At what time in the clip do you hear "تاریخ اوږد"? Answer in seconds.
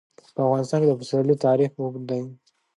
1.45-2.03